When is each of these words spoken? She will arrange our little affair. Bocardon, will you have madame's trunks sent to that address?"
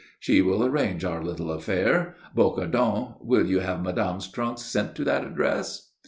She 0.19 0.41
will 0.41 0.65
arrange 0.65 1.05
our 1.05 1.23
little 1.23 1.51
affair. 1.51 2.15
Bocardon, 2.35 3.17
will 3.21 3.45
you 3.45 3.59
have 3.59 3.83
madame's 3.83 4.27
trunks 4.27 4.63
sent 4.63 4.95
to 4.95 5.03
that 5.03 5.23
address?" 5.23 5.91